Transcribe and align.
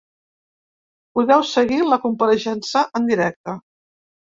Podeu 1.21 1.45
seguir 1.51 1.79
la 1.93 2.03
compareixença 2.09 2.87
en 3.03 3.11
directe. 3.15 3.61